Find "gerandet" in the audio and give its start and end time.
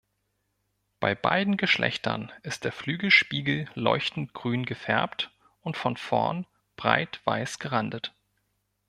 7.59-8.11